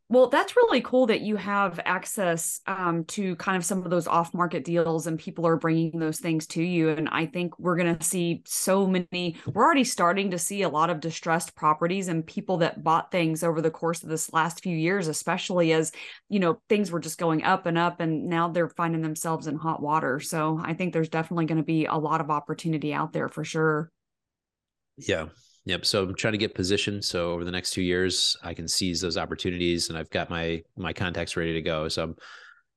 [0.09, 4.05] Well, that's really cool that you have access um, to kind of some of those
[4.05, 6.89] off market deals and people are bringing those things to you.
[6.89, 10.69] And I think we're going to see so many, we're already starting to see a
[10.69, 14.61] lot of distressed properties and people that bought things over the course of this last
[14.61, 15.91] few years, especially as,
[16.29, 19.55] you know, things were just going up and up and now they're finding themselves in
[19.55, 20.19] hot water.
[20.19, 23.43] So I think there's definitely going to be a lot of opportunity out there for
[23.43, 23.89] sure.
[24.97, 25.29] Yeah.
[25.65, 25.85] Yep.
[25.85, 27.05] So I'm trying to get positioned.
[27.05, 30.61] So over the next two years, I can seize those opportunities, and I've got my
[30.75, 31.87] my contacts ready to go.
[31.87, 32.15] So I'm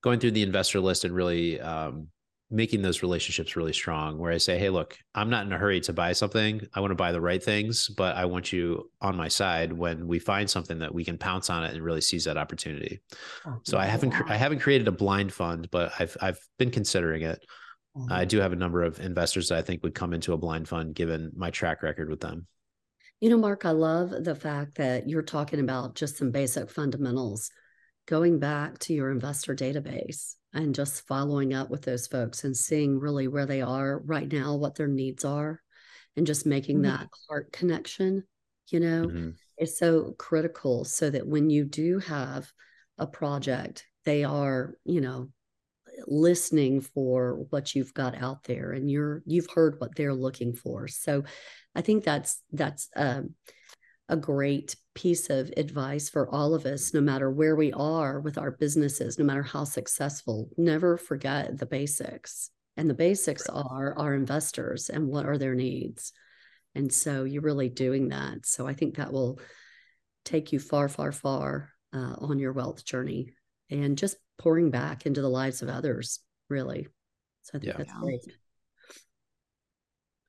[0.03, 2.09] going through the investor list and really um,
[2.49, 4.19] making those relationships really strong.
[4.19, 6.61] Where I say, hey, look, I'm not in a hurry to buy something.
[6.75, 10.07] I want to buy the right things, but I want you on my side when
[10.07, 13.01] we find something that we can pounce on it and really seize that opportunity.
[13.47, 17.23] Oh, so I haven't I haven't created a blind fund, but I've I've been considering
[17.23, 17.45] it.
[17.97, 18.13] Mm-hmm.
[18.13, 20.69] I do have a number of investors that I think would come into a blind
[20.69, 22.47] fund given my track record with them.
[23.21, 27.51] You know, Mark, I love the fact that you're talking about just some basic fundamentals,
[28.07, 32.99] going back to your investor database and just following up with those folks and seeing
[32.99, 35.63] really where they are right now, what their needs are,
[36.15, 36.91] and just making mm-hmm.
[36.91, 38.23] that heart connection,
[38.69, 39.31] you know, mm-hmm.
[39.59, 42.53] is so critical so that when you do have
[42.99, 45.31] a project, they are, you know,
[46.07, 50.89] listening for what you've got out there and you're you've heard what they're looking for.
[50.89, 51.25] So
[51.75, 53.35] i think that's that's a, um,
[54.09, 58.39] a great piece of advice for all of us no matter where we are with
[58.39, 62.51] our businesses no matter how successful never forget the basics.
[62.79, 66.13] And the basics are our investors and what are their needs.
[66.75, 68.47] And so you're really doing that.
[68.47, 69.41] So i think that will
[70.25, 73.33] take you far far far uh, on your wealth journey.
[73.71, 76.89] And just pouring back into the lives of others, really.
[77.43, 77.79] So I think yeah.
[77.79, 78.21] that's great.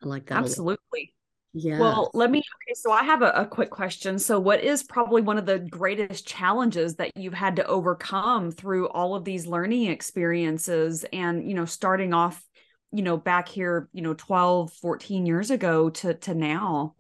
[0.03, 0.37] I like that.
[0.37, 1.13] Absolutely.
[1.53, 1.79] Yeah.
[1.79, 2.39] Well, let me.
[2.39, 4.19] Okay, so I have a, a, quick question.
[4.19, 8.89] So, what is probably one of the greatest challenges that you've had to overcome through
[8.89, 12.43] all of these learning experiences and, you know, starting off,
[12.91, 16.93] you know, back here, you know, 12, 14 years ago to, to now?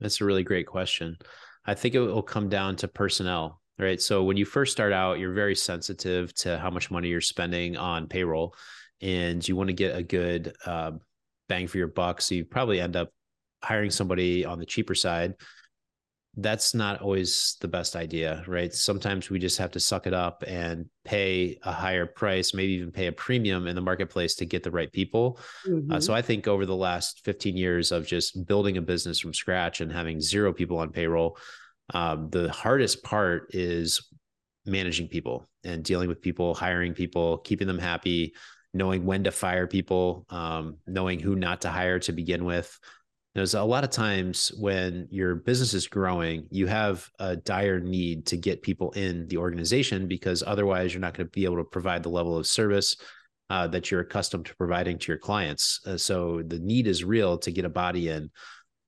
[0.00, 1.18] That's a really great question.
[1.66, 4.00] I think it will come down to personnel right?
[4.00, 7.76] So when you first start out, you're very sensitive to how much money you're spending
[7.76, 8.54] on payroll,
[9.00, 10.92] and you want to get a good uh,
[11.48, 12.20] bang for your buck.
[12.20, 13.10] So you probably end up
[13.62, 15.34] hiring somebody on the cheaper side.
[16.36, 18.72] That's not always the best idea, right?
[18.72, 22.92] Sometimes we just have to suck it up and pay a higher price, maybe even
[22.92, 25.40] pay a premium in the marketplace to get the right people.
[25.66, 25.90] Mm-hmm.
[25.90, 29.34] Uh, so I think over the last 15 years of just building a business from
[29.34, 31.36] scratch and having zero people on payroll,
[31.94, 34.10] um, the hardest part is
[34.66, 38.34] managing people and dealing with people, hiring people, keeping them happy,
[38.74, 42.78] knowing when to fire people, um, knowing who not to hire to begin with.
[43.34, 48.26] There's a lot of times when your business is growing, you have a dire need
[48.26, 51.64] to get people in the organization because otherwise you're not going to be able to
[51.64, 52.96] provide the level of service
[53.50, 55.80] uh, that you're accustomed to providing to your clients.
[55.86, 58.30] Uh, so the need is real to get a body in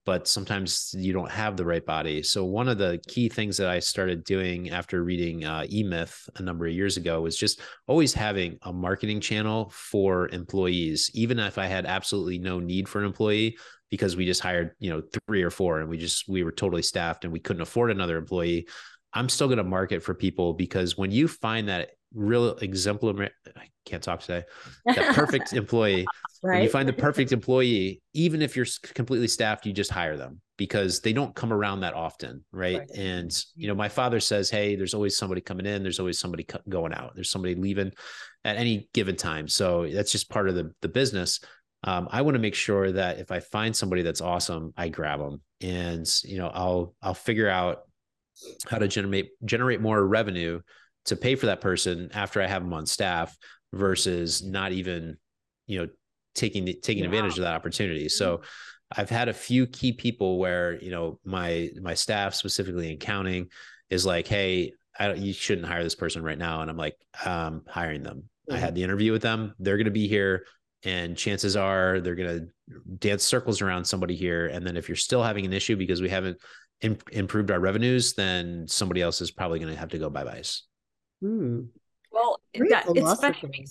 [0.06, 2.22] but sometimes you don't have the right body.
[2.22, 6.28] So one of the key things that I started doing after reading uh, E Myth
[6.36, 11.38] a number of years ago was just always having a marketing channel for employees, even
[11.38, 13.58] if I had absolutely no need for an employee
[13.90, 16.82] because we just hired you know three or four and we just we were totally
[16.82, 18.66] staffed and we couldn't afford another employee.
[19.12, 23.68] I'm still going to market for people because when you find that real exemplary i
[23.86, 24.44] can't talk today
[24.86, 26.06] that perfect employee.
[26.42, 30.16] Right when you find the perfect employee even if you're completely staffed you just hire
[30.16, 32.90] them because they don't come around that often right, right.
[32.96, 36.46] and you know my father says hey there's always somebody coming in there's always somebody
[36.68, 37.92] going out there's somebody leaving
[38.44, 39.48] at any given time.
[39.48, 41.40] So that's just part of the, the business.
[41.82, 45.18] Um, i want to make sure that if i find somebody that's awesome i grab
[45.18, 47.84] them and you know i'll i'll figure out
[48.68, 50.60] how to generate generate more revenue
[51.06, 53.36] to pay for that person after I have them on staff
[53.72, 55.16] versus not even,
[55.66, 55.88] you know,
[56.34, 58.08] taking the, taking advantage of that opportunity.
[58.08, 59.00] So mm-hmm.
[59.00, 63.48] I've had a few key people where, you know, my my staff specifically in accounting
[63.88, 67.62] is like, "Hey, I you shouldn't hire this person right now." And I'm like, um,
[67.68, 68.24] hiring them.
[68.48, 68.54] Mm-hmm.
[68.54, 69.54] I had the interview with them.
[69.60, 70.44] They're going to be here
[70.84, 74.96] and chances are they're going to dance circles around somebody here and then if you're
[74.96, 76.38] still having an issue because we haven't
[77.12, 80.62] improved our revenues then somebody else is probably going to have to go bye-byes
[81.20, 81.62] Hmm.
[82.12, 83.66] Well, that, it's funny.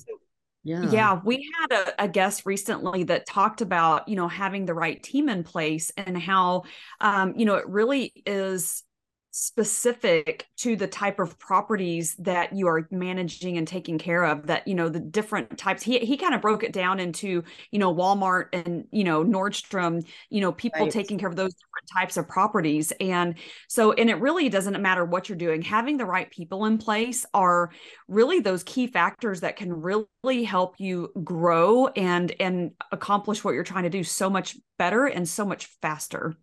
[0.63, 0.91] Yeah.
[0.91, 1.19] Yeah.
[1.23, 5.29] We had a, a, guest recently that talked about, you know, having the right team
[5.29, 6.63] in place and how,
[6.99, 8.83] um, you know, it really is
[9.31, 14.67] specific to the type of properties that you are managing and taking care of that
[14.67, 15.83] you know the different types.
[15.83, 20.05] He he kind of broke it down into you know Walmart and you know Nordstrom
[20.29, 20.91] you know people right.
[20.91, 22.91] taking care of those different types of properties.
[22.99, 23.35] And
[23.67, 25.61] so and it really doesn't matter what you're doing.
[25.61, 27.69] Having the right people in place are
[28.07, 33.63] really those key factors that can really help you grow and and accomplish what you're
[33.63, 36.35] trying to do so much better and so much faster.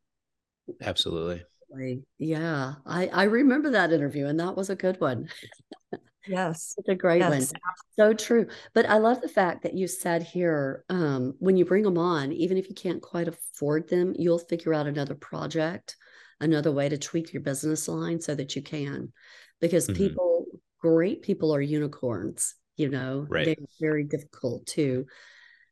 [0.81, 1.43] Absolutely
[2.19, 5.29] yeah, I, I remember that interview and that was a good one.
[6.27, 6.75] Yes.
[6.79, 7.53] It's a great yes.
[7.53, 7.61] one.
[7.97, 8.47] So true.
[8.75, 12.33] But I love the fact that you said here um, when you bring them on,
[12.33, 15.97] even if you can't quite afford them, you'll figure out another project,
[16.41, 19.13] another way to tweak your business line so that you can.
[19.61, 19.97] Because mm-hmm.
[19.97, 20.47] people,
[20.81, 23.47] great people are unicorns, you know, right.
[23.47, 25.07] they're very difficult to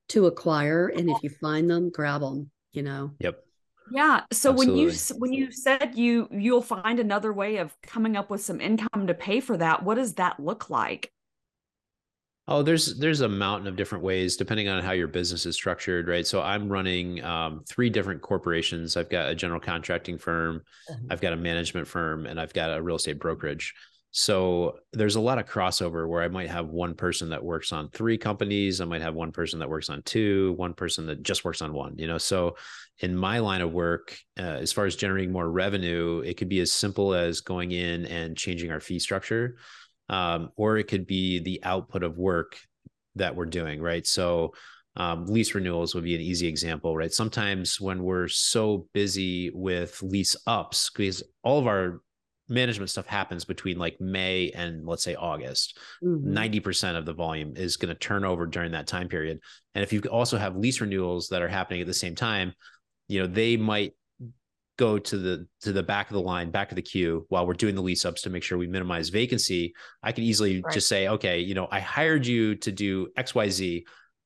[0.08, 0.88] to acquire.
[0.88, 3.12] And if you find them, grab them, you know.
[3.18, 3.43] Yep.
[3.90, 4.22] Yeah.
[4.32, 4.86] So Absolutely.
[4.86, 8.60] when you when you said you you'll find another way of coming up with some
[8.60, 11.10] income to pay for that, what does that look like?
[12.46, 16.08] Oh, there's there's a mountain of different ways depending on how your business is structured,
[16.08, 16.26] right?
[16.26, 18.96] So I'm running um, three different corporations.
[18.96, 20.98] I've got a general contracting firm, uh-huh.
[21.10, 23.74] I've got a management firm, and I've got a real estate brokerage.
[24.16, 27.90] So there's a lot of crossover where I might have one person that works on
[27.90, 31.44] three companies, I might have one person that works on two, one person that just
[31.44, 31.98] works on one.
[31.98, 32.56] You know, so
[33.00, 36.60] in my line of work, uh, as far as generating more revenue, it could be
[36.60, 39.56] as simple as going in and changing our fee structure
[40.08, 42.56] um, or it could be the output of work
[43.16, 44.06] that we're doing, right?
[44.06, 44.54] So
[44.96, 47.12] um, lease renewals would be an easy example, right?
[47.12, 52.00] Sometimes when we're so busy with lease ups, because all of our
[52.48, 55.78] management stuff happens between like May and let's say August.
[56.02, 56.36] Mm-hmm.
[56.36, 59.40] 90% of the volume is going to turn over during that time period.
[59.74, 62.52] And if you also have lease renewals that are happening at the same time,
[63.08, 63.94] you know, they might
[64.76, 67.54] go to the to the back of the line, back of the queue while we're
[67.54, 70.74] doing the lease ups to make sure we minimize vacancy, I can easily right.
[70.74, 73.84] just say, okay, you know, I hired you to do XYZ,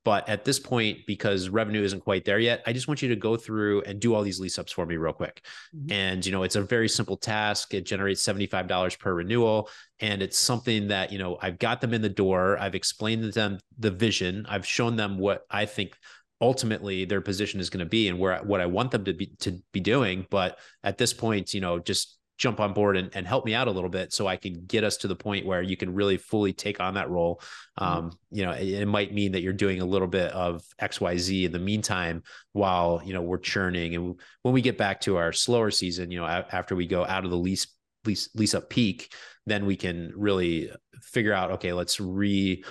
[0.09, 3.16] but at this point, because revenue isn't quite there yet, I just want you to
[3.16, 5.44] go through and do all these lease ups for me real quick.
[5.77, 5.92] Mm-hmm.
[5.92, 7.75] And you know, it's a very simple task.
[7.75, 9.68] It generates $75 per renewal.
[10.01, 12.57] And it's something that, you know, I've got them in the door.
[12.59, 14.47] I've explained to them the vision.
[14.49, 15.94] I've shown them what I think
[16.40, 19.27] ultimately their position is going to be and where what I want them to be
[19.40, 20.27] to be doing.
[20.31, 23.66] But at this point, you know, just jump on board and, and help me out
[23.66, 26.16] a little bit so I can get us to the point where you can really
[26.16, 27.42] fully take on that role.
[27.79, 27.85] Mm-hmm.
[27.85, 31.44] Um, you know, it, it, might mean that you're doing a little bit of XYZ
[31.44, 32.22] in the meantime
[32.53, 33.96] while, you know, we're churning.
[33.96, 37.05] And when we get back to our slower season, you know, a- after we go
[37.05, 37.66] out of the lease
[38.05, 39.12] lease lease up peak,
[39.46, 40.70] then we can really
[41.03, 42.62] figure out, okay, let's re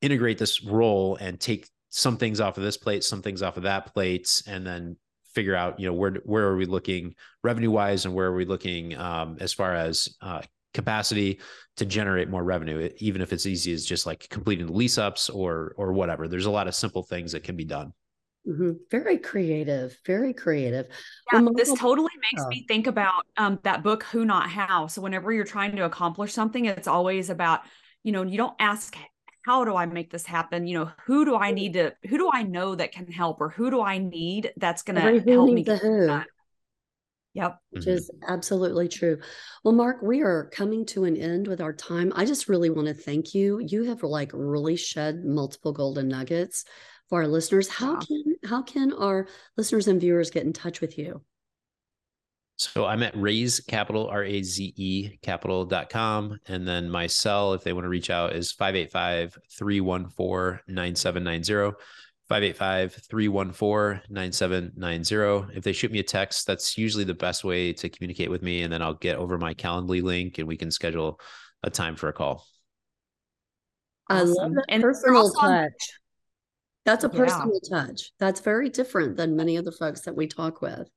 [0.00, 3.62] integrate this role and take some things off of this plate, some things off of
[3.62, 4.96] that plate, and then
[5.34, 8.44] figure out you know where where are we looking revenue wise and where are we
[8.44, 10.42] looking um, as far as uh,
[10.74, 11.40] capacity
[11.76, 15.28] to generate more revenue even if it's easy as just like completing the lease ups
[15.28, 16.28] or or whatever.
[16.28, 17.92] There's a lot of simple things that can be done.
[18.48, 18.72] Mm-hmm.
[18.90, 19.96] very creative.
[20.04, 20.88] Very creative.
[21.32, 24.88] Yeah, well, this totally makes me think about um, that book who not how.
[24.88, 27.60] So whenever you're trying to accomplish something it's always about
[28.02, 28.96] you know you don't ask
[29.44, 30.66] how do I make this happen?
[30.66, 33.48] You know, who do I need to, who do I know that can help or
[33.48, 35.62] who do I need that's going to help me?
[35.62, 36.20] The who.
[37.34, 37.58] Yep.
[37.70, 37.90] Which mm-hmm.
[37.90, 39.18] is absolutely true.
[39.64, 42.12] Well, Mark, we are coming to an end with our time.
[42.14, 43.58] I just really want to thank you.
[43.58, 46.64] You have like really shed multiple golden nuggets
[47.08, 47.68] for our listeners.
[47.68, 51.22] How can how can our listeners and viewers get in touch with you?
[52.56, 56.38] So I'm at raze capital, R A Z E capital.com.
[56.46, 61.76] And then my cell, if they want to reach out, is 585 314 9790.
[62.28, 65.56] 585 314 9790.
[65.56, 68.62] If they shoot me a text, that's usually the best way to communicate with me.
[68.62, 71.20] And then I'll get over my Calendly link and we can schedule
[71.62, 72.46] a time for a call.
[74.08, 75.72] I love that and personal touch.
[76.84, 77.86] That's a personal yeah.
[77.86, 78.12] touch.
[78.18, 80.88] That's very different than many of the folks that we talk with.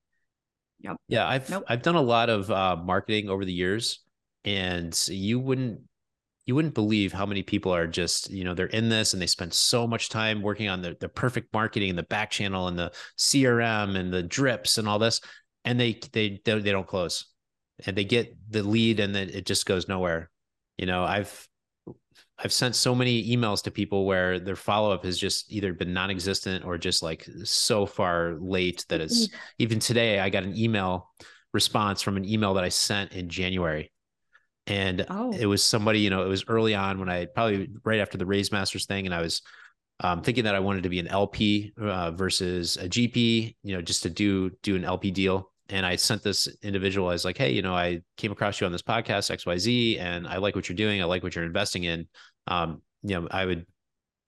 [0.85, 0.97] Yep.
[1.07, 1.63] Yeah, I've nope.
[1.67, 4.03] I've done a lot of uh, marketing over the years,
[4.43, 5.81] and you wouldn't
[6.45, 9.27] you wouldn't believe how many people are just you know they're in this and they
[9.27, 12.77] spend so much time working on the the perfect marketing and the back channel and
[12.77, 15.21] the CRM and the drips and all this,
[15.63, 17.25] and they they they, they don't close,
[17.85, 20.29] and they get the lead and then it just goes nowhere.
[20.77, 21.47] You know, I've
[22.37, 25.93] I've sent so many emails to people where their follow up has just either been
[25.93, 29.37] non existent or just like so far late that it's mm-hmm.
[29.59, 30.19] even today.
[30.19, 31.09] I got an email
[31.53, 33.91] response from an email that I sent in January.
[34.67, 35.31] And oh.
[35.31, 38.25] it was somebody, you know, it was early on when I probably right after the
[38.25, 39.05] Raise Masters thing.
[39.05, 39.41] And I was
[40.01, 43.81] um, thinking that I wanted to be an LP uh, versus a GP, you know,
[43.81, 47.09] just to do do an LP deal and I sent this individual.
[47.09, 49.57] I was like, "Hey, you know, I came across you on this podcast X Y
[49.57, 51.01] Z, and I like what you're doing.
[51.01, 52.07] I like what you're investing in.
[52.47, 53.65] Um, you know, I would,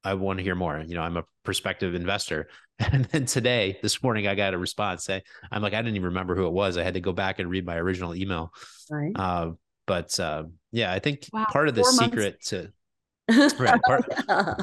[0.04, 0.84] I want to hear more.
[0.86, 5.04] You know, I'm a prospective investor." And then today, this morning, I got a response.
[5.04, 6.78] Say, I'm like, I didn't even remember who it was.
[6.78, 8.54] I had to go back and read my original email.
[8.88, 9.14] Right.
[9.16, 9.54] Uh,
[9.88, 12.50] but uh, yeah, I think wow, part of the secret months.
[12.50, 12.72] to
[13.60, 14.56] right, part, yeah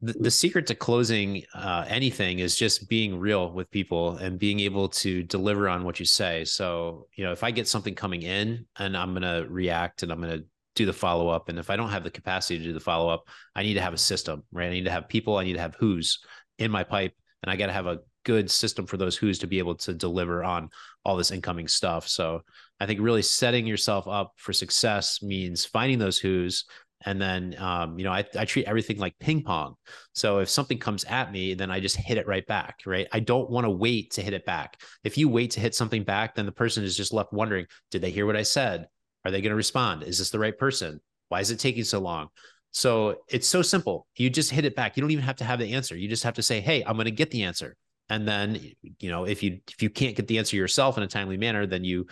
[0.00, 4.60] the, the secret to closing uh, anything is just being real with people and being
[4.60, 6.44] able to deliver on what you say.
[6.44, 10.12] So, you know, if I get something coming in and I'm going to react and
[10.12, 10.44] I'm going to
[10.76, 13.08] do the follow up, and if I don't have the capacity to do the follow
[13.08, 13.24] up,
[13.56, 14.66] I need to have a system, right?
[14.66, 16.20] I need to have people, I need to have who's
[16.58, 19.46] in my pipe, and I got to have a good system for those who's to
[19.46, 20.68] be able to deliver on
[21.04, 22.06] all this incoming stuff.
[22.06, 22.42] So,
[22.80, 26.64] I think really setting yourself up for success means finding those who's
[27.06, 29.74] and then um, you know I, I treat everything like ping pong
[30.12, 33.20] so if something comes at me then i just hit it right back right i
[33.20, 36.34] don't want to wait to hit it back if you wait to hit something back
[36.34, 38.88] then the person is just left wondering did they hear what i said
[39.24, 41.98] are they going to respond is this the right person why is it taking so
[42.00, 42.28] long
[42.72, 44.06] So it's so simple.
[44.16, 44.96] You just hit it back.
[44.96, 45.96] You don't even have to have the answer.
[45.96, 47.76] You just have to say, "Hey, I'm going to get the answer."
[48.10, 48.60] And then,
[49.00, 51.66] you know, if you if you can't get the answer yourself in a timely manner,
[51.66, 52.06] then you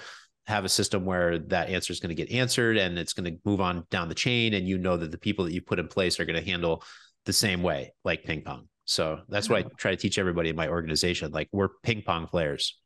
[0.46, 3.38] have a system where that answer is going to get answered and it's going to
[3.44, 5.88] move on down the chain and you know that the people that you put in
[5.88, 6.84] place are going to handle
[7.24, 8.68] the same way like ping pong.
[8.84, 11.32] So that's why I try to teach everybody in my organization.
[11.32, 12.78] Like we're ping pong players.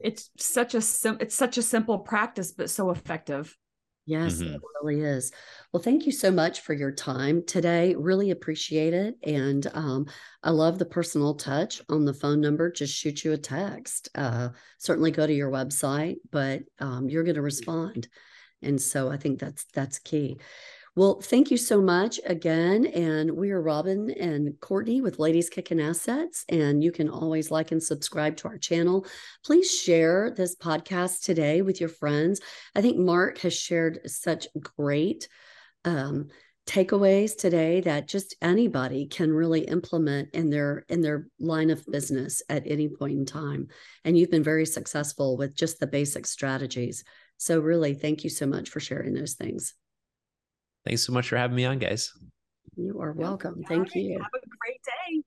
[0.00, 3.56] It's such a sim- it's such a simple practice, but so effective.
[4.06, 4.54] Yes, mm-hmm.
[4.54, 5.32] it really is.
[5.72, 7.94] Well, thank you so much for your time today.
[7.94, 9.14] Really appreciate it.
[9.22, 10.06] And um,
[10.42, 12.70] I love the personal touch on the phone number.
[12.70, 14.10] Just shoot you a text.
[14.14, 18.08] Uh, certainly go to your website, but um, you're going to respond.
[18.60, 20.38] And so I think that's that's key.
[20.96, 22.86] Well, thank you so much again.
[22.86, 26.44] And we are Robin and Courtney with Ladies Kicking Assets.
[26.48, 29.04] And you can always like and subscribe to our channel.
[29.44, 32.40] Please share this podcast today with your friends.
[32.76, 35.26] I think Mark has shared such great
[35.84, 36.28] um,
[36.64, 42.40] takeaways today that just anybody can really implement in their in their line of business
[42.48, 43.68] at any point in time
[44.02, 47.04] and you've been very successful with just the basic strategies
[47.36, 49.74] so really thank you so much for sharing those things
[50.86, 52.12] Thanks so much for having me on, guys.
[52.76, 53.64] You are welcome.
[53.68, 54.18] Thank you.
[54.18, 55.22] Have a great day.